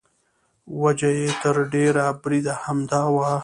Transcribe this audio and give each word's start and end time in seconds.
وجه 0.81 1.09
یې 1.19 1.27
تر 1.41 1.55
ډېره 1.73 2.05
بریده 2.21 2.53
همدا 2.63 3.01
وه. 3.15 3.31